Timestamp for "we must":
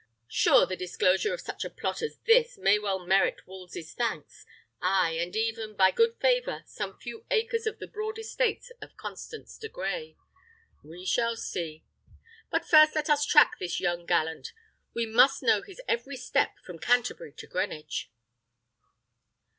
14.95-15.43